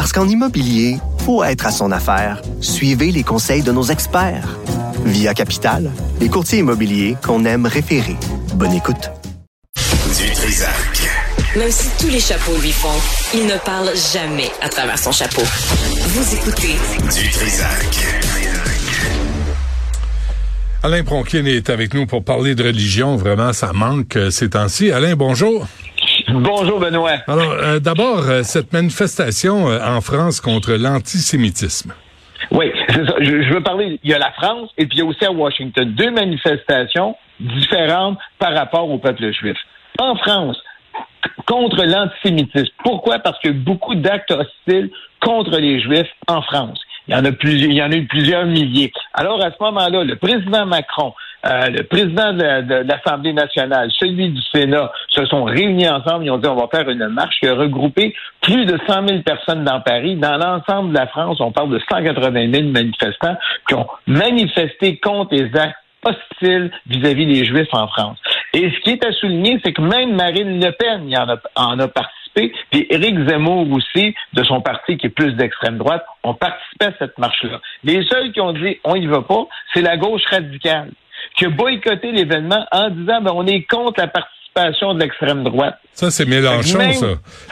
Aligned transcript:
Parce 0.00 0.14
qu'en 0.14 0.26
immobilier, 0.26 0.96
faut 1.26 1.44
être 1.44 1.66
à 1.66 1.70
son 1.70 1.92
affaire. 1.92 2.40
Suivez 2.62 3.12
les 3.12 3.22
conseils 3.22 3.62
de 3.62 3.70
nos 3.70 3.82
experts. 3.82 4.56
Via 5.04 5.34
Capital, 5.34 5.90
les 6.22 6.30
courtiers 6.30 6.60
immobiliers 6.60 7.18
qu'on 7.22 7.44
aime 7.44 7.66
référer. 7.66 8.16
Bonne 8.54 8.72
écoute. 8.72 9.10
Du 9.76 10.32
Trisac. 10.32 11.10
Même 11.54 11.70
si 11.70 11.90
tous 11.98 12.08
les 12.08 12.18
chapeaux 12.18 12.56
lui 12.62 12.72
font, 12.72 12.88
il 13.34 13.44
ne 13.44 13.58
parle 13.58 13.90
jamais 14.14 14.48
à 14.62 14.70
travers 14.70 14.98
son 14.98 15.12
chapeau. 15.12 15.42
Vous 15.44 16.34
écoutez 16.34 16.76
Du 17.14 17.28
Trisac. 17.28 18.06
Alain 20.82 21.02
Bronquin 21.02 21.44
est 21.44 21.68
avec 21.68 21.92
nous 21.92 22.06
pour 22.06 22.24
parler 22.24 22.54
de 22.54 22.64
religion. 22.64 23.16
Vraiment, 23.16 23.52
ça 23.52 23.74
manque 23.74 24.16
euh, 24.16 24.30
ces 24.30 24.48
temps-ci. 24.48 24.92
Alain, 24.92 25.14
bonjour. 25.14 25.68
Bonjour 26.32 26.78
Benoît. 26.78 27.18
Alors, 27.26 27.52
euh, 27.52 27.78
d'abord, 27.78 28.28
euh, 28.28 28.42
cette 28.42 28.72
manifestation 28.72 29.68
euh, 29.68 29.80
en 29.84 30.00
France 30.00 30.40
contre 30.40 30.72
l'antisémitisme. 30.72 31.92
Oui, 32.50 32.72
c'est 32.88 33.06
ça. 33.06 33.14
Je, 33.20 33.42
je 33.42 33.54
veux 33.54 33.62
parler. 33.62 33.98
Il 34.02 34.10
y 34.10 34.14
a 34.14 34.18
la 34.18 34.32
France 34.32 34.70
et 34.78 34.86
puis 34.86 34.98
il 34.98 35.00
y 35.00 35.02
a 35.02 35.06
aussi 35.06 35.24
à 35.24 35.32
Washington 35.32 35.92
deux 35.92 36.10
manifestations 36.10 37.16
différentes 37.40 38.18
par 38.38 38.54
rapport 38.54 38.88
au 38.90 38.98
peuple 38.98 39.32
juif. 39.32 39.56
En 39.98 40.16
France, 40.16 40.56
contre 41.46 41.84
l'antisémitisme. 41.84 42.72
Pourquoi? 42.84 43.18
Parce 43.18 43.38
qu'il 43.40 43.50
y 43.50 43.54
a 43.54 43.58
beaucoup 43.58 43.94
d'actes 43.94 44.30
hostiles 44.30 44.90
contre 45.20 45.58
les 45.58 45.80
Juifs 45.80 46.10
en 46.28 46.42
France. 46.42 46.80
Il 47.08 47.14
y 47.14 47.16
en 47.16 47.24
a 47.24 47.32
plusieurs, 47.32 47.70
il 47.70 47.76
y 47.76 47.82
en 47.82 47.90
a 47.90 47.96
eu 47.96 48.06
plusieurs 48.06 48.46
milliers. 48.46 48.92
Alors, 49.14 49.42
à 49.44 49.50
ce 49.50 49.56
moment-là, 49.60 50.04
le 50.04 50.16
président 50.16 50.64
Macron, 50.66 51.12
euh, 51.46 51.68
le 51.68 51.82
président 51.84 52.32
de, 52.32 52.42
la- 52.42 52.62
de 52.62 52.74
l'Assemblée 52.86 53.32
nationale, 53.32 53.90
celui 53.98 54.28
du 54.30 54.42
Sénat, 54.54 54.90
se 55.08 55.24
sont 55.26 55.44
réunis 55.44 55.88
ensemble. 55.88 56.24
Ils 56.24 56.30
ont 56.30 56.38
dit 56.38 56.48
on 56.48 56.56
va 56.56 56.68
faire 56.68 56.88
une 56.88 57.08
marche 57.08 57.36
qui 57.40 57.46
a 57.48 57.54
regroupé 57.54 58.14
plus 58.42 58.66
de 58.66 58.78
100 58.86 59.06
000 59.08 59.22
personnes 59.22 59.64
dans 59.64 59.80
Paris. 59.80 60.16
Dans 60.16 60.36
l'ensemble 60.36 60.90
de 60.92 60.98
la 60.98 61.06
France, 61.06 61.40
on 61.40 61.52
parle 61.52 61.70
de 61.70 61.80
180 61.90 62.52
000 62.52 62.68
manifestants 62.68 63.36
qui 63.68 63.74
ont 63.74 63.86
manifesté 64.06 64.98
contre 64.98 65.34
les 65.34 65.54
actes 65.56 65.76
hostiles 66.04 66.70
vis-à-vis 66.86 67.26
des 67.26 67.44
Juifs 67.44 67.68
en 67.72 67.86
France. 67.88 68.18
Et 68.54 68.70
ce 68.70 68.80
qui 68.80 68.90
est 68.90 69.04
à 69.04 69.12
souligner, 69.12 69.60
c'est 69.64 69.72
que 69.72 69.82
même 69.82 70.14
Marine 70.16 70.58
Le 70.64 70.72
Pen 70.72 71.08
y 71.08 71.16
en 71.16 71.28
a, 71.28 71.36
en 71.56 71.78
a 71.78 71.88
participé, 71.88 72.52
puis 72.70 72.86
Éric 72.90 73.28
Zemmour 73.28 73.70
aussi, 73.72 74.14
de 74.32 74.42
son 74.44 74.60
parti 74.60 74.96
qui 74.96 75.06
est 75.08 75.10
plus 75.10 75.32
d'extrême 75.34 75.76
droite, 75.78 76.04
ont 76.24 76.32
participé 76.34 76.86
à 76.86 76.92
cette 76.98 77.18
marche-là. 77.18 77.60
Les 77.84 78.02
seuls 78.04 78.32
qui 78.32 78.40
ont 78.40 78.52
dit 78.52 78.78
on 78.84 78.94
y 78.94 79.06
va 79.06 79.20
pas, 79.22 79.46
c'est 79.74 79.82
la 79.82 79.96
gauche 79.98 80.24
radicale, 80.30 80.90
qui 81.36 81.46
a 81.46 81.50
boycotté 81.50 82.12
l'événement 82.12 82.64
en 82.72 82.90
disant 82.90 83.20
ben, 83.22 83.32
on 83.34 83.46
est 83.46 83.62
contre 83.62 84.00
la 84.00 84.08
participation 84.08 84.94
de 84.94 85.00
l'extrême 85.00 85.44
droite. 85.44 85.78
Ça, 85.92 86.10
c'est 86.10 86.26
Mélenchon, 86.26 86.78
Même- 86.78 86.92
ça. 86.92 87.06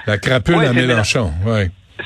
La 0.06 0.18
crapule 0.18 0.56
Ouais, 0.56 0.66
à 0.66 0.72
Mélenchon. 0.72 1.30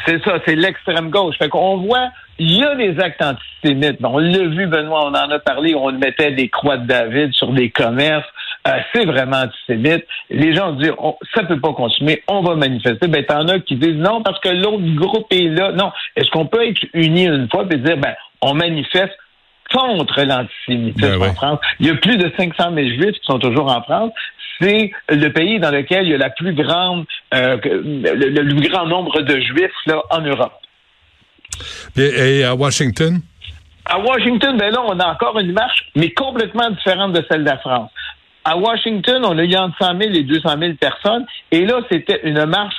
C'est 0.06 0.22
ça, 0.24 0.38
c'est 0.46 0.54
l'extrême 0.56 1.10
gauche. 1.10 1.36
Fait 1.38 1.48
qu'on 1.50 1.78
voit, 1.78 2.08
il 2.38 2.58
y 2.58 2.64
a 2.64 2.74
des 2.76 2.98
actes 2.98 3.22
antisémites. 3.22 3.98
On 4.02 4.18
l'a 4.18 4.48
vu, 4.48 4.66
Benoît, 4.66 5.04
on 5.06 5.10
en 5.14 5.30
a 5.30 5.38
parlé, 5.38 5.74
on 5.74 5.92
mettait 5.92 6.32
des 6.32 6.48
croix 6.48 6.78
de 6.78 6.86
David 6.86 7.32
sur 7.34 7.52
des 7.52 7.70
commerces. 7.70 8.26
Euh, 8.66 8.70
c'est 8.94 9.04
vraiment 9.04 9.42
antisémite. 9.42 10.06
Les 10.30 10.54
gens 10.54 10.72
disent, 10.72 10.92
on, 10.98 11.16
ça 11.34 11.42
peut 11.44 11.60
pas 11.60 11.72
consommer, 11.72 12.22
on 12.28 12.42
va 12.42 12.54
manifester. 12.54 13.06
Ben, 13.08 13.24
t'en 13.24 13.46
as 13.48 13.58
qui 13.60 13.76
disent 13.76 13.96
non 13.96 14.22
parce 14.22 14.38
que 14.40 14.48
l'autre 14.48 14.82
groupe 14.94 15.26
est 15.30 15.48
là. 15.48 15.72
Non. 15.72 15.92
Est-ce 16.16 16.30
qu'on 16.30 16.46
peut 16.46 16.66
être 16.66 16.80
unis 16.94 17.26
une 17.26 17.48
fois 17.50 17.64
et 17.70 17.76
dire, 17.76 17.96
ben, 17.98 18.14
on 18.40 18.54
manifeste 18.54 19.12
contre 19.72 20.22
l'antisémitisme 20.22 21.00
Ben 21.00 21.18
ouais. 21.18 21.28
en 21.28 21.34
France. 21.34 21.58
Il 21.80 21.86
y 21.86 21.90
a 21.90 21.94
plus 21.94 22.16
de 22.16 22.30
500 22.36 22.74
000 22.74 22.76
juifs 22.88 23.18
qui 23.20 23.26
sont 23.26 23.38
toujours 23.38 23.70
en 23.70 23.82
France. 23.82 24.12
C'est 24.60 24.92
le 25.08 25.28
pays 25.28 25.58
dans 25.58 25.70
lequel 25.70 26.04
il 26.04 26.10
y 26.10 26.14
a 26.14 26.18
la 26.18 26.30
plus 26.30 26.54
grande, 26.54 27.04
euh, 27.34 27.56
le, 27.64 28.28
le 28.28 28.54
plus 28.56 28.68
grand 28.68 28.86
nombre 28.86 29.20
de 29.22 29.40
juifs 29.40 29.70
là, 29.86 30.02
en 30.10 30.20
Europe. 30.20 30.52
Et 31.96 32.44
à 32.44 32.54
Washington? 32.54 33.20
À 33.84 33.98
Washington, 33.98 34.56
ben 34.56 34.72
là, 34.72 34.80
on 34.86 34.98
a 35.00 35.06
encore 35.12 35.38
une 35.38 35.52
marche, 35.52 35.90
mais 35.96 36.10
complètement 36.10 36.70
différente 36.70 37.12
de 37.12 37.24
celle 37.28 37.44
de 37.44 37.50
la 37.50 37.58
France. 37.58 37.90
À 38.44 38.56
Washington, 38.56 39.24
on 39.24 39.38
a 39.38 39.44
eu 39.44 39.56
entre 39.56 39.76
100 39.80 39.98
000 40.00 40.14
et 40.14 40.22
200 40.22 40.58
000 40.58 40.74
personnes, 40.74 41.26
et 41.50 41.64
là, 41.64 41.80
c'était 41.90 42.20
une 42.24 42.44
marche 42.46 42.76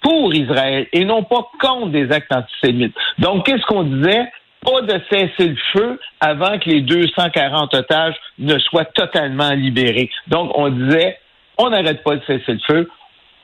pour 0.00 0.34
Israël 0.34 0.86
et 0.92 1.04
non 1.04 1.22
pas 1.24 1.48
contre 1.60 1.88
des 1.88 2.10
actes 2.12 2.32
antisémites. 2.32 2.94
Donc, 3.18 3.46
qu'est-ce 3.46 3.64
qu'on 3.66 3.84
disait? 3.84 4.26
Pas 4.64 4.80
de 4.82 5.00
cesser 5.10 5.48
le 5.48 5.56
feu 5.72 6.00
avant 6.20 6.58
que 6.58 6.70
les 6.70 6.80
240 6.80 7.74
otages 7.74 8.14
ne 8.38 8.58
soient 8.58 8.86
totalement 8.86 9.50
libérés. 9.50 10.10
Donc, 10.28 10.50
on 10.54 10.70
disait, 10.70 11.18
on 11.58 11.70
n'arrête 11.70 12.02
pas 12.02 12.16
de 12.16 12.22
cesser 12.26 12.52
le 12.52 12.60
feu, 12.66 12.90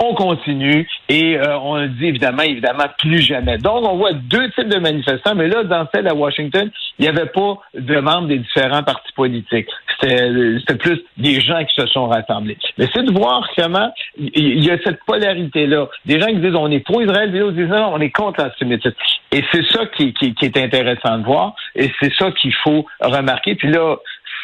on 0.03 0.15
continue 0.15 0.89
et 1.09 1.37
euh, 1.37 1.59
on 1.59 1.87
dit 1.87 2.07
évidemment, 2.07 2.43
évidemment, 2.43 2.85
plus 2.99 3.21
jamais. 3.21 3.59
Donc, 3.59 3.87
on 3.87 3.97
voit 3.97 4.13
deux 4.13 4.51
types 4.53 4.69
de 4.69 4.79
manifestants, 4.79 5.35
mais 5.35 5.49
là, 5.49 5.65
dans 5.65 5.87
celle 5.95 6.09
à 6.09 6.15
Washington, 6.15 6.71
il 6.99 7.03
n'y 7.03 7.09
avait 7.09 7.27
pas 7.27 7.59
de 7.75 8.01
membres 8.01 8.29
des 8.29 8.39
différents 8.39 8.83
partis 8.83 9.13
politiques. 9.15 9.69
C'était 10.01 10.77
plus 10.79 11.01
des 11.19 11.41
gens 11.41 11.63
qui 11.65 11.75
se 11.75 11.87
sont 11.89 12.09
rassemblés. 12.09 12.57
Mais 12.79 12.89
c'est 12.95 13.03
de 13.03 13.13
voir 13.13 13.47
comment 13.57 13.93
il 14.17 14.65
y 14.65 14.71
a 14.71 14.79
cette 14.83 15.05
polarité-là. 15.05 15.89
Des 16.07 16.19
gens 16.19 16.29
qui 16.29 16.37
disent 16.37 16.55
on 16.55 16.71
est 16.71 16.81
pro 16.81 17.03
Israël, 17.03 17.31
des 17.31 17.43
autres 17.43 17.57
disent 17.57 17.69
non, 17.69 17.93
on 17.93 18.01
est 18.01 18.11
contre 18.11 18.43
l'antisémitisme. 18.43 18.97
Et 19.33 19.45
c'est 19.53 19.65
ça 19.71 19.87
qui, 19.97 20.15
qui, 20.15 20.35
qui 20.35 20.45
est 20.47 20.57
intéressant 20.57 21.19
de 21.19 21.25
voir 21.25 21.55
et 21.75 21.91
c'est 22.01 22.13
ça 22.15 22.31
qu'il 22.33 22.55
faut 22.55 22.87
remarquer. 23.01 23.55
Puis 23.55 23.71
là, 23.71 23.97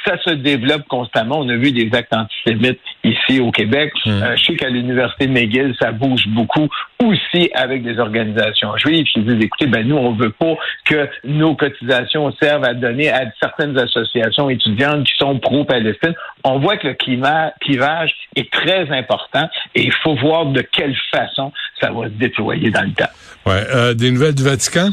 ça 0.06 0.17
se 0.22 0.31
développe 0.31 0.87
constamment. 0.89 1.41
On 1.41 1.49
a 1.49 1.56
vu 1.56 1.72
des 1.72 1.91
actes 1.93 2.15
antisémites 2.15 2.81
ici 3.05 3.41
au 3.41 3.50
Québec. 3.50 3.93
Euh, 4.06 4.37
je 4.37 4.44
sais 4.44 4.56
qu'à 4.56 4.69
l'université 4.69 5.27
de 5.27 5.33
McGill, 5.33 5.75
ça 5.81 5.93
bouge 5.93 6.27
beaucoup 6.28 6.69
aussi 7.03 7.50
avec 7.55 7.83
des 7.83 7.99
organisations 7.99 8.77
juives 8.77 9.06
qui 9.12 9.21
disent 9.21 9.43
écoutez, 9.43 9.67
ben 9.67 9.87
nous, 9.87 9.97
on 9.97 10.12
veut 10.12 10.31
pas 10.31 10.55
que 10.84 11.09
nos 11.25 11.55
cotisations 11.55 12.33
servent 12.41 12.65
à 12.65 12.75
donner 12.75 13.11
à 13.11 13.25
certaines 13.41 13.77
associations 13.78 14.49
étudiantes 14.49 15.05
qui 15.06 15.17
sont 15.19 15.39
pro-Palestine. 15.39 16.15
On 16.44 16.59
voit 16.59 16.77
que 16.77 16.88
le 16.88 16.94
climat, 16.94 17.53
clivage 17.61 18.15
est 18.37 18.50
très 18.50 18.91
important 18.91 19.49
et 19.75 19.83
il 19.83 19.93
faut 19.93 20.15
voir 20.15 20.47
de 20.47 20.61
quelle 20.61 20.97
façon 21.12 21.53
ça 21.81 21.91
va 21.91 22.05
se 22.05 22.15
déployer 22.15 22.71
dans 22.71 22.83
le 22.83 22.93
temps. 22.93 23.11
Ouais. 23.44 23.62
Euh, 23.75 23.94
des 23.94 24.11
nouvelles 24.11 24.34
du 24.34 24.44
Vatican? 24.44 24.91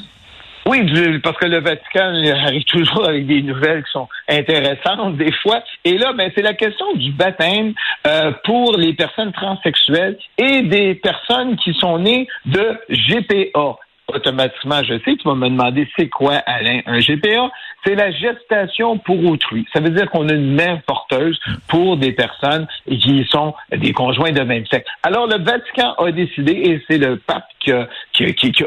Oui, 0.65 1.19
parce 1.21 1.37
que 1.37 1.45
le 1.45 1.59
Vatican 1.59 2.13
arrive 2.45 2.63
toujours 2.65 3.05
avec 3.07 3.27
des 3.27 3.41
nouvelles 3.41 3.83
qui 3.83 3.91
sont 3.91 4.07
intéressantes 4.29 5.17
des 5.17 5.31
fois. 5.41 5.61
Et 5.83 5.97
là, 5.97 6.13
ben, 6.13 6.31
c'est 6.33 6.41
la 6.41 6.53
question 6.53 6.93
du 6.93 7.11
baptême 7.11 7.73
euh, 8.07 8.31
pour 8.45 8.77
les 8.77 8.93
personnes 8.93 9.33
transsexuelles 9.33 10.17
et 10.37 10.61
des 10.61 10.95
personnes 10.95 11.57
qui 11.57 11.73
sont 11.73 11.99
nées 11.99 12.27
de 12.45 12.79
GPA. 12.89 13.75
Automatiquement, 14.07 14.83
je 14.83 14.95
sais, 15.05 15.15
tu 15.17 15.27
vas 15.27 15.35
me 15.35 15.49
demander 15.49 15.87
c'est 15.97 16.09
quoi, 16.09 16.35
Alain, 16.45 16.81
un 16.85 16.99
GPA? 16.99 17.49
C'est 17.85 17.95
la 17.95 18.11
gestation 18.11 18.97
pour 18.97 19.23
autrui. 19.25 19.65
Ça 19.73 19.79
veut 19.79 19.89
dire 19.89 20.09
qu'on 20.09 20.29
a 20.29 20.33
une 20.33 20.53
mère 20.53 20.81
porteuse 20.83 21.39
pour 21.67 21.97
des 21.97 22.11
personnes 22.11 22.67
qui 22.87 23.25
sont 23.29 23.53
des 23.75 23.93
conjoints 23.93 24.31
de 24.31 24.41
même 24.41 24.65
sexe. 24.67 24.89
Alors, 25.03 25.27
le 25.27 25.43
Vatican 25.43 25.93
a 25.97 26.11
décidé, 26.11 26.51
et 26.53 26.83
c'est 26.87 26.97
le 26.97 27.17
pape 27.17 27.47
qui 27.59 27.71
a, 27.71 27.87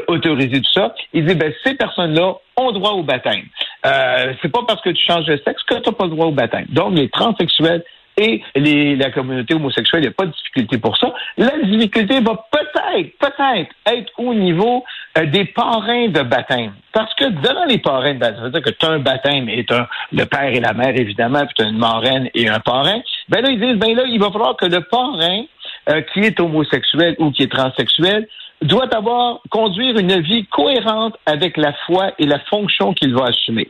autorisé 0.07 0.61
tout 0.61 0.71
ça, 0.73 0.93
il 1.13 1.25
dit, 1.25 1.35
ben, 1.35 1.53
ces 1.63 1.75
personnes-là 1.75 2.35
ont 2.57 2.71
droit 2.71 2.91
au 2.91 3.03
baptême. 3.03 3.45
Euh, 3.85 4.33
c'est 4.41 4.51
pas 4.51 4.61
parce 4.67 4.81
que 4.81 4.89
tu 4.89 5.03
changes 5.05 5.25
de 5.25 5.39
sexe 5.45 5.63
que 5.63 5.75
tu 5.75 5.89
n'as 5.89 5.95
pas 5.95 6.07
droit 6.07 6.27
au 6.27 6.31
baptême. 6.31 6.65
Donc, 6.69 6.95
les 6.95 7.09
transsexuels 7.09 7.83
et 8.17 8.41
les, 8.55 8.95
la 8.95 9.11
communauté 9.11 9.53
homosexuelle, 9.53 10.01
il 10.01 10.07
n'y 10.07 10.09
a 10.09 10.13
pas 10.13 10.25
de 10.25 10.31
difficulté 10.31 10.77
pour 10.77 10.97
ça. 10.97 11.13
La 11.37 11.51
difficulté 11.63 12.19
va 12.19 12.45
peut-être, 12.51 13.17
peut-être 13.19 13.71
être 13.85 14.11
au 14.17 14.33
niveau 14.33 14.83
euh, 15.17 15.25
des 15.25 15.45
parrains 15.45 16.07
de 16.07 16.21
baptême. 16.23 16.73
Parce 16.93 17.13
que 17.15 17.25
devant 17.25 17.65
les 17.65 17.77
parrains 17.77 18.15
de 18.15 18.19
baptême, 18.19 18.37
ça 18.37 18.43
veut 18.43 18.51
dire 18.51 18.61
que 18.61 18.69
tu 18.71 18.85
as 18.85 18.89
un 18.89 18.99
baptême 18.99 19.49
et 19.49 19.65
t'as 19.65 19.87
le 20.11 20.25
père 20.25 20.47
et 20.47 20.59
la 20.59 20.73
mère, 20.73 20.95
évidemment, 20.95 21.45
puis 21.45 21.53
tu 21.57 21.63
as 21.63 21.67
une 21.67 21.77
marraine 21.77 22.29
et 22.33 22.49
un 22.49 22.59
parrain. 22.59 22.99
Ben 23.29 23.41
là, 23.41 23.49
ils 23.51 23.59
disent, 23.59 23.77
ben 23.77 23.95
là, 23.95 24.03
il 24.07 24.19
va 24.19 24.31
falloir 24.31 24.55
que 24.57 24.65
le 24.65 24.81
parrain, 24.81 25.43
euh, 25.89 26.01
qui 26.13 26.21
est 26.21 26.39
homosexuel 26.39 27.15
ou 27.19 27.31
qui 27.31 27.43
est 27.43 27.51
transsexuel, 27.51 28.27
doit 28.61 28.93
avoir, 28.95 29.39
conduire 29.49 29.97
une 29.97 30.19
vie 30.21 30.45
cohérente 30.47 31.15
avec 31.25 31.57
la 31.57 31.73
foi 31.85 32.13
et 32.17 32.25
la 32.25 32.39
fonction 32.39 32.93
qu'il 32.93 33.13
va 33.13 33.25
assumer. 33.25 33.69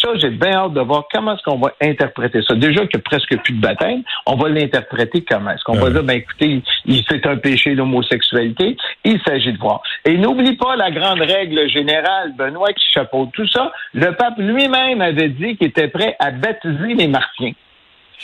Ça, 0.00 0.10
j'ai 0.16 0.30
bien 0.30 0.52
hâte 0.52 0.74
de 0.74 0.80
voir 0.80 1.04
comment 1.10 1.34
est-ce 1.34 1.42
qu'on 1.42 1.58
va 1.58 1.72
interpréter 1.80 2.42
ça. 2.42 2.54
Déjà 2.54 2.80
qu'il 2.86 2.98
n'y 2.98 3.00
a 3.00 3.08
presque 3.08 3.36
plus 3.42 3.54
de 3.54 3.60
baptême, 3.60 4.02
on 4.26 4.36
va 4.36 4.48
l'interpréter 4.48 5.24
comment? 5.24 5.50
Est-ce 5.50 5.64
qu'on 5.64 5.78
va 5.78 5.90
dire, 5.90 6.02
ben 6.02 6.18
écoutez, 6.18 6.62
il, 6.84 7.04
c'est 7.08 7.26
un 7.26 7.36
péché 7.36 7.74
d'homosexualité? 7.74 8.76
Il 9.04 9.20
s'agit 9.22 9.52
de 9.52 9.58
voir. 9.58 9.82
Et 10.04 10.18
n'oublie 10.18 10.56
pas 10.56 10.76
la 10.76 10.90
grande 10.90 11.20
règle 11.20 11.68
générale, 11.68 12.34
Benoît, 12.36 12.72
qui 12.74 12.84
chapeaute 12.92 13.32
tout 13.32 13.48
ça. 13.48 13.72
Le 13.94 14.12
pape 14.12 14.38
lui-même 14.38 15.00
avait 15.00 15.30
dit 15.30 15.56
qu'il 15.56 15.68
était 15.68 15.88
prêt 15.88 16.14
à 16.18 16.30
baptiser 16.30 16.94
les 16.94 17.08
martiens. 17.08 17.52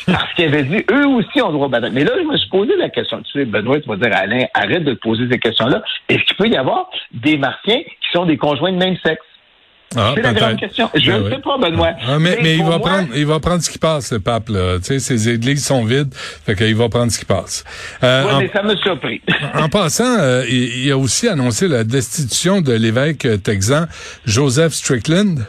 Parce 0.06 0.32
qu'il 0.34 0.46
avait 0.46 0.64
dit, 0.64 0.84
eux 0.90 1.06
aussi 1.06 1.40
ont 1.42 1.52
droit 1.52 1.66
au 1.66 1.70
baptême. 1.70 1.92
Mais 1.92 2.04
là, 2.04 2.12
je 2.18 2.26
me 2.26 2.36
suis 2.36 2.48
posé 2.48 2.76
la 2.76 2.88
question. 2.88 3.22
Tu 3.22 3.32
sais, 3.32 3.44
Benoît, 3.44 3.80
tu 3.80 3.88
vas 3.88 3.96
dire, 3.96 4.10
Alain, 4.14 4.44
arrête 4.54 4.84
de 4.84 4.94
te 4.94 5.00
poser 5.00 5.28
ces 5.30 5.38
questions-là. 5.38 5.82
Est-ce 6.08 6.22
qu'il 6.24 6.36
peut 6.36 6.48
y 6.48 6.56
avoir 6.56 6.90
des 7.12 7.36
martiens 7.36 7.80
qui 7.80 8.12
sont 8.12 8.26
des 8.26 8.36
conjoints 8.36 8.72
de 8.72 8.78
même 8.78 8.96
sexe? 9.04 9.22
Ah, 9.96 10.12
c'est 10.14 10.22
la 10.22 10.32
grande 10.32 10.56
question. 10.58 10.90
Je 10.94 11.10
Ben 11.10 11.18
ne 11.20 11.24
oui. 11.24 11.30
sais 11.34 11.40
pas, 11.42 11.58
Benoît. 11.58 11.90
Ah, 12.08 12.18
mais 12.18 12.38
mais 12.42 12.54
il 12.56 12.62
va 12.62 12.78
moi, 12.78 12.80
prendre 12.80 13.08
il 13.14 13.26
va 13.26 13.40
prendre 13.40 13.62
ce 13.62 13.70
qui 13.70 13.78
passe 13.78 14.12
le 14.12 14.20
pape 14.20 14.48
là. 14.48 14.78
Tu 14.78 14.84
sais 14.84 14.98
ses 14.98 15.28
églises 15.28 15.64
sont 15.64 15.84
vides, 15.84 16.12
fait 16.14 16.54
qu'il 16.54 16.74
va 16.74 16.88
prendre 16.88 17.10
ce 17.12 17.18
qui 17.18 17.24
passe. 17.24 17.64
Euh, 18.02 18.24
en- 18.30 18.38
mais 18.40 18.50
ça 18.54 18.62
me 18.62 18.76
surpris. 18.76 19.20
En 19.54 19.68
passant, 19.68 20.18
euh, 20.18 20.44
il, 20.48 20.84
il 20.86 20.90
a 20.92 20.96
aussi 20.98 21.28
annoncé 21.28 21.68
la 21.68 21.84
destitution 21.84 22.60
de 22.60 22.72
l'évêque 22.72 23.26
texan 23.42 23.86
Joseph 24.24 24.72
Strickland. 24.72 25.40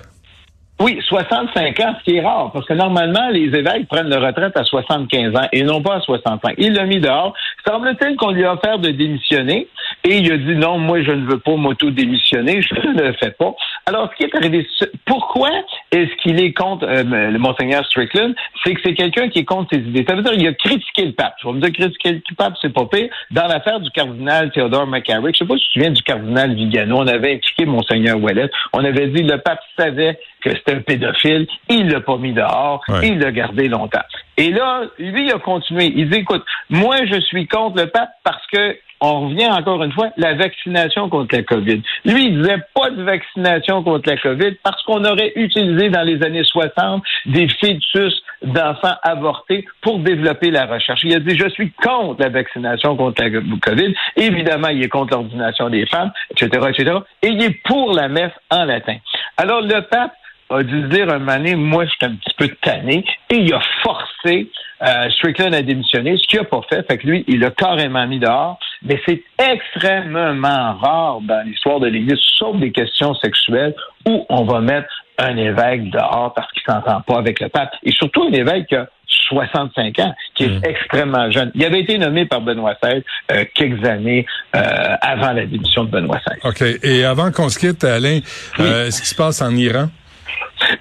Oui, 0.79 0.99
65 1.07 1.79
ans, 1.81 1.95
ce 1.99 2.03
qui 2.03 2.17
est 2.17 2.21
rare, 2.21 2.51
parce 2.51 2.65
que 2.65 2.73
normalement, 2.73 3.29
les 3.31 3.45
évêques 3.45 3.87
prennent 3.87 4.09
leur 4.09 4.21
retraite 4.23 4.57
à 4.57 4.63
75 4.63 5.35
ans 5.35 5.47
et 5.53 5.63
non 5.63 5.81
pas 5.81 5.97
à 5.97 5.99
65. 6.01 6.55
Il 6.57 6.73
l'a 6.73 6.85
mis 6.85 6.99
dehors. 6.99 7.33
Semble-t-il 7.65 8.17
qu'on 8.17 8.31
lui 8.31 8.43
a 8.43 8.53
offert 8.53 8.79
de 8.79 8.89
démissionner 8.89 9.67
et 10.05 10.17
il 10.17 10.31
a 10.31 10.37
dit 10.37 10.55
non, 10.55 10.77
moi, 10.77 11.01
je 11.01 11.11
ne 11.11 11.25
veux 11.25 11.39
pas 11.39 11.55
m'auto-démissionner, 11.55 12.61
je 12.61 12.75
ne 12.89 13.01
le 13.01 13.13
fais 13.13 13.31
pas. 13.31 13.53
Alors, 13.85 14.09
ce 14.11 14.17
qui 14.17 14.23
est 14.23 14.35
arrivé, 14.35 14.67
pourquoi 15.05 15.49
est-ce 15.91 16.11
qu'il 16.21 16.39
est 16.39 16.53
contre 16.53 16.85
euh, 16.87 17.03
le 17.03 17.37
Monseigneur 17.39 17.85
Strickland? 17.85 18.33
C'est 18.63 18.73
que 18.73 18.81
c'est 18.83 18.93
quelqu'un 18.93 19.29
qui 19.29 19.39
est 19.39 19.45
contre 19.45 19.69
ses 19.73 19.81
idées. 19.81 20.05
Ça 20.07 20.15
veut 20.15 20.21
dire 20.21 20.31
qu'il 20.33 20.47
a 20.47 20.53
critiqué 20.53 21.05
le 21.05 21.11
pape. 21.13 21.35
Tu 21.39 21.47
vas 21.47 21.53
me 21.53 21.59
dire 21.61 21.71
critiquer 21.71 22.11
le 22.13 22.35
pape, 22.35 22.53
c'est 22.61 22.73
pas 22.73 22.85
pire. 22.85 23.09
Dans 23.31 23.47
l'affaire 23.47 23.79
du 23.79 23.89
cardinal 23.91 24.51
Theodore 24.51 24.87
McCarrick, 24.87 25.35
je 25.35 25.39
sais 25.39 25.45
pas 25.47 25.55
si 25.57 25.63
tu 25.63 25.67
te 25.67 25.73
souviens 25.73 25.91
du 25.91 26.01
cardinal 26.03 26.53
Vigano, 26.55 26.97
on 26.97 27.07
avait 27.07 27.35
impliqué 27.35 27.65
Monseigneur 27.65 28.17
Ouellet. 28.21 28.49
On 28.73 28.83
avait 28.83 29.07
dit 29.07 29.23
le 29.23 29.37
pape 29.37 29.59
savait 29.77 30.19
que 30.41 30.49
c'était 30.51 30.73
un 30.73 30.81
pédophile, 30.81 31.47
il 31.69 31.89
l'a 31.89 32.01
pas 32.01 32.17
mis 32.17 32.33
dehors, 32.33 32.81
Ouais. 32.89 33.07
il 33.09 33.19
l'a 33.19 33.31
gardé 33.31 33.67
longtemps. 33.69 33.99
Et 34.37 34.51
là, 34.51 34.81
lui, 34.97 35.25
il 35.27 35.31
a 35.31 35.39
continué. 35.39 35.93
Il 35.95 36.09
dit, 36.09 36.17
écoute, 36.19 36.43
moi, 36.69 36.97
je 37.05 37.19
suis 37.21 37.47
contre 37.47 37.77
le 37.77 37.87
pape 37.87 38.09
parce 38.23 38.45
que 38.51 38.77
on 39.03 39.27
revient 39.27 39.47
encore 39.47 39.83
une 39.83 39.91
fois, 39.91 40.11
la 40.15 40.33
vaccination 40.33 41.09
contre 41.09 41.35
la 41.35 41.43
COVID. 41.43 41.81
Lui, 42.05 42.25
il 42.27 42.41
disait 42.41 42.63
pas 42.73 42.89
de 42.89 43.03
vaccination 43.03 43.83
contre 43.83 44.09
la 44.09 44.15
COVID 44.15 44.53
parce 44.63 44.81
qu'on 44.83 45.03
aurait 45.03 45.33
utilisé 45.35 45.89
dans 45.89 46.03
les 46.03 46.23
années 46.23 46.45
60 46.45 47.03
des 47.25 47.49
fœtus 47.49 48.23
d'enfants 48.43 48.95
avortés 49.03 49.65
pour 49.81 49.99
développer 49.99 50.51
la 50.51 50.67
recherche. 50.67 51.01
Il 51.03 51.13
a 51.13 51.19
dit, 51.19 51.37
je 51.37 51.49
suis 51.49 51.71
contre 51.71 52.21
la 52.21 52.29
vaccination 52.29 52.95
contre 52.95 53.23
la 53.23 53.29
COVID. 53.29 53.93
Évidemment, 54.15 54.69
il 54.69 54.81
est 54.83 54.89
contre 54.89 55.15
l'ordination 55.15 55.69
des 55.69 55.85
femmes, 55.85 56.13
etc., 56.31 56.69
etc. 56.69 56.97
Et 57.21 57.27
il 57.27 57.43
est 57.43 57.61
pour 57.65 57.91
la 57.91 58.07
messe 58.07 58.31
en 58.49 58.63
latin. 58.63 58.95
Alors, 59.35 59.61
le 59.61 59.81
pape 59.81 60.13
a 60.49 60.63
dû 60.63 60.81
se 60.83 60.87
dire 60.87 61.09
un 61.09 61.19
moment 61.19 61.37
donné, 61.37 61.55
moi, 61.55 61.85
je 61.85 61.89
suis 61.89 62.05
un 62.05 62.15
petit 62.15 62.35
peu 62.37 62.47
tanné, 62.61 63.05
et 63.29 63.35
il 63.35 63.53
a 63.53 63.61
forcé 63.81 64.49
euh, 64.83 65.09
Strickland 65.11 65.53
à 65.53 65.61
démissionner, 65.61 66.17
ce 66.17 66.27
qu'il 66.27 66.39
n'a 66.39 66.45
pas 66.45 66.61
fait. 66.69 66.85
Fait 66.87 66.97
que 66.97 67.07
lui, 67.07 67.23
il 67.27 67.39
l'a 67.39 67.51
carrément 67.51 68.05
mis 68.07 68.19
dehors. 68.19 68.59
Mais 68.83 69.01
c'est 69.07 69.23
extrêmement 69.39 70.73
rare 70.77 71.21
dans 71.21 71.45
l'histoire 71.45 71.79
de 71.79 71.87
l'Église, 71.87 72.19
sauf 72.37 72.57
des 72.57 72.71
questions 72.71 73.15
sexuelles, 73.15 73.73
où 74.05 74.25
on 74.29 74.43
va 74.43 74.59
mettre 74.59 74.89
un 75.17 75.37
évêque 75.37 75.89
dehors 75.89 76.33
parce 76.35 76.51
qu'il 76.51 76.63
s'entend 76.63 77.01
pas 77.01 77.17
avec 77.17 77.39
le 77.39 77.49
pape. 77.49 77.71
Et 77.83 77.91
surtout 77.91 78.23
un 78.23 78.33
évêque 78.33 78.67
qui 78.67 78.75
a 78.75 78.89
65 79.07 79.99
ans, 79.99 80.13
qui 80.35 80.43
est 80.43 80.67
extrêmement 80.67 81.31
jeune. 81.31 81.51
Il 81.55 81.63
avait 81.63 81.79
été 81.79 81.97
nommé 81.97 82.25
par 82.25 82.41
Benoît 82.41 82.75
XVI 82.83 83.03
euh, 83.31 83.45
quelques 83.53 83.85
années 83.85 84.25
euh, 84.55 84.59
avant 85.01 85.31
la 85.31 85.45
démission 85.45 85.85
de 85.85 85.91
Benoît 85.91 86.19
XVI. 86.27 86.49
OK. 86.49 86.79
Et 86.83 87.05
avant 87.05 87.31
qu'on 87.31 87.47
se 87.49 87.57
quitte, 87.57 87.83
Alain, 87.83 88.19
ce 88.57 89.01
qui 89.01 89.07
se 89.07 89.15
passe 89.15 89.41
en 89.41 89.55
Iran? 89.55 89.87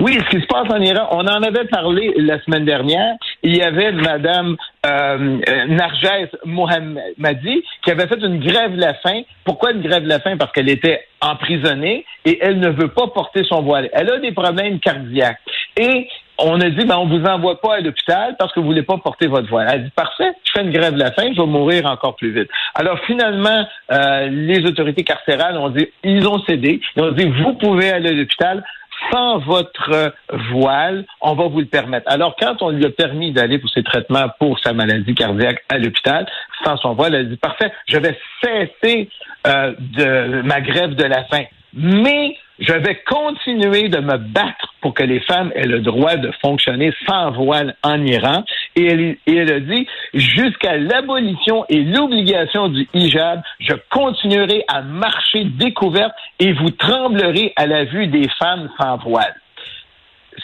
Oui, 0.01 0.19
ce 0.19 0.37
qui 0.37 0.43
se 0.43 0.47
passe 0.47 0.71
en 0.71 0.81
Iran, 0.81 1.09
on 1.11 1.27
en 1.27 1.43
avait 1.43 1.65
parlé 1.65 2.13
la 2.17 2.41
semaine 2.43 2.65
dernière. 2.65 3.15
Il 3.43 3.57
y 3.57 3.63
avait 3.63 3.93
Madame 3.93 4.57
euh, 4.87 5.39
euh, 5.49 5.67
Narges 5.67 6.29
Mohammadi 6.45 7.63
qui 7.83 7.91
avait 7.91 8.07
fait 8.07 8.21
une 8.21 8.41
grève 8.41 8.75
la 8.77 8.95
faim. 8.95 9.23
Pourquoi 9.45 9.73
une 9.73 9.83
grève 9.83 10.05
de 10.05 10.09
la 10.09 10.21
faim? 10.21 10.37
Parce 10.39 10.53
qu'elle 10.53 10.69
était 10.69 11.01
emprisonnée 11.21 12.05
et 12.25 12.39
elle 12.41 12.59
ne 12.59 12.69
veut 12.69 12.89
pas 12.89 13.09
porter 13.09 13.45
son 13.45 13.63
voile. 13.63 13.89
Elle 13.93 14.11
a 14.11 14.19
des 14.19 14.33
problèmes 14.33 14.79
cardiaques. 14.81 15.41
Et 15.77 16.09
on 16.39 16.61
a 16.61 16.71
dit, 16.71 16.85
ben, 16.85 16.97
on 16.97 17.07
vous 17.07 17.25
envoie 17.25 17.61
pas 17.61 17.77
à 17.77 17.81
l'hôpital 17.81 18.37
parce 18.39 18.53
que 18.53 18.61
vous 18.61 18.67
voulez 18.67 18.83
pas 18.83 18.99
porter 18.99 19.27
votre 19.27 19.49
voile. 19.49 19.69
Elle 19.69 19.75
a 19.75 19.79
dit, 19.85 19.91
parfait, 19.91 20.33
je 20.45 20.53
fais 20.53 20.63
une 20.65 20.73
grève 20.73 20.95
de 20.95 20.99
la 20.99 21.13
faim, 21.13 21.31
je 21.35 21.41
vais 21.41 21.47
mourir 21.47 21.87
encore 21.87 22.17
plus 22.17 22.33
vite. 22.33 22.49
Alors, 22.75 22.99
finalement, 23.07 23.67
euh, 23.91 24.29
les 24.29 24.65
autorités 24.67 25.05
carcérales 25.05 25.57
ont 25.57 25.71
dit, 25.71 25.89
ils 26.03 26.27
ont 26.27 26.43
cédé. 26.45 26.81
Ils 26.97 27.03
ont 27.03 27.13
dit, 27.13 27.27
vous 27.43 27.55
pouvez 27.55 27.91
aller 27.91 28.11
à 28.11 28.13
l'hôpital 28.13 28.65
sans 29.11 29.39
votre 29.39 30.13
voile, 30.51 31.05
on 31.21 31.35
va 31.35 31.49
vous 31.49 31.61
le 31.61 31.67
permettre. 31.67 32.11
Alors, 32.11 32.37
quand 32.39 32.63
on 32.63 32.71
lui 32.71 32.85
a 32.85 32.91
permis 32.91 33.33
d'aller 33.33 33.59
pour 33.59 33.71
ses 33.71 33.83
traitements 33.83 34.27
pour 34.39 34.59
sa 34.61 34.73
maladie 34.73 35.15
cardiaque 35.15 35.65
à 35.69 35.79
l'hôpital, 35.79 36.27
sans 36.65 36.77
son 36.77 36.95
voile, 36.95 37.15
elle 37.15 37.27
a 37.27 37.29
dit, 37.29 37.37
parfait, 37.37 37.73
je 37.87 37.99
vais 37.99 38.17
cesser 38.43 39.09
euh, 39.47 39.75
de 39.79 40.43
ma 40.43 40.61
grève 40.61 40.95
de 40.95 41.05
la 41.05 41.25
faim. 41.25 41.45
Mais 41.75 42.37
je 42.59 42.73
vais 42.73 43.03
continuer 43.07 43.89
de 43.89 43.99
me 43.99 44.19
battre 44.19 44.75
pour 44.81 44.95
que 44.95 45.03
les 45.03 45.21
femmes 45.21 45.51
aient 45.55 45.67
le 45.67 45.81
droit 45.81 46.17
de 46.17 46.31
fonctionner 46.43 46.93
sans 47.09 47.33
voile 47.33 47.77
en 47.83 48.05
Iran. 48.05 48.45
Et 48.77 48.87
elle, 48.87 49.17
et 49.27 49.41
a 49.41 49.61
dit, 49.61 49.87
jusqu'à 50.15 50.77
l'abolition 50.77 51.65
et 51.69 51.83
l'obligation 51.83 52.69
du 52.69 52.89
hijab, 52.95 53.43
je 53.61 53.75
continuerai 53.91 54.65
à 54.69 54.83
marcher 54.83 55.45
découverte 55.45 56.15
et 56.39 56.53
vous 56.53 56.71
tremblerez 56.71 57.53
à 57.57 57.67
la 57.67 57.85
vue 57.85 58.07
des 58.07 58.29
femmes 58.39 58.71
sans 58.79 58.97
voile. 58.99 59.42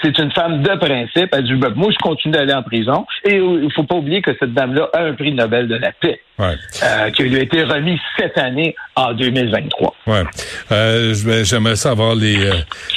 C'est 0.03 0.17
une 0.19 0.31
femme 0.33 0.63
de 0.63 0.75
principe. 0.77 1.31
Elle 1.33 1.45
dit, 1.45 1.55
ben, 1.55 1.73
moi, 1.75 1.91
je 1.91 1.97
continue 1.99 2.33
d'aller 2.33 2.53
en 2.53 2.63
prison. 2.63 3.07
Et 3.25 3.37
euh, 3.39 3.61
il 3.65 3.73
faut 3.73 3.83
pas 3.85 3.97
oublier 3.97 4.21
que 4.23 4.31
cette 4.39 4.53
dame-là 4.55 4.89
a 4.93 5.01
un 5.03 5.15
prix 5.15 5.33
Nobel 5.33 5.67
de 5.69 5.77
la 5.77 5.93
paix 5.93 6.21
Ouais. 6.39 6.55
euh, 6.85 7.11
qui 7.11 7.25
lui 7.25 7.37
a 7.37 7.43
été 7.43 7.65
remis 7.65 7.99
cette 8.17 8.39
année 8.39 8.77
en 8.95 9.13
2023. 9.13 9.95
Ouais. 10.07 10.23
Euh, 10.71 11.13
J'aimerais 11.43 11.75
savoir 11.75 12.15
les, 12.15 12.37
euh, 12.47 12.53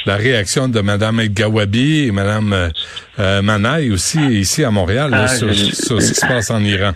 la 0.06 0.16
réaction 0.16 0.68
de 0.68 0.80
Mme 0.80 1.22
Gawabi 1.28 2.06
et 2.08 2.12
Mme 2.12 2.70
euh, 3.20 3.42
Manaï 3.42 3.90
aussi 3.90 4.20
ici 4.20 4.64
à 4.64 4.70
Montréal 4.70 5.10
là, 5.10 5.24
Ah, 5.24 5.28
sur 5.28 5.52
ce 5.56 5.96
qui 5.96 6.14
se 6.14 6.28
passe 6.28 6.52
en 6.52 6.64
Iran. 6.64 6.92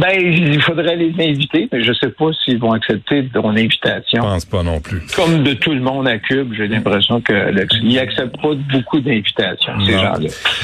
Ben, 0.00 0.18
il 0.18 0.62
faudrait 0.62 0.96
les 0.96 1.12
inviter, 1.18 1.68
mais 1.70 1.82
je 1.84 1.92
sais 1.92 2.08
pas 2.10 2.26
s'ils 2.44 2.58
vont 2.58 2.72
accepter 2.72 3.28
ton 3.32 3.42
Je 3.54 3.58
invitation. 3.60 4.22
pense 4.22 4.44
pas 4.46 4.62
non 4.62 4.80
plus. 4.80 5.00
Comme 5.14 5.42
de 5.42 5.52
tout 5.52 5.72
le 5.72 5.80
monde 5.80 6.08
à 6.08 6.18
Cube, 6.18 6.54
j'ai 6.56 6.68
l'impression 6.68 7.20
qu'ils 7.20 7.92
n'acceptent 7.94 8.40
pas 8.40 8.54
beaucoup 8.72 9.00
d'invitations, 9.00 9.72
ces 9.84 9.92
gens-là. 9.92 10.18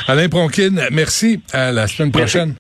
Alain 0.09 0.29
Pronkin, 0.29 0.71
merci. 0.91 1.41
À 1.53 1.71
la 1.73 1.87
semaine 1.87 2.11
Merci. 2.15 2.39
prochaine. 2.39 2.55